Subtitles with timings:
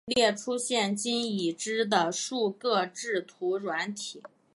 [0.05, 4.23] 列出现今已知的数个制图软体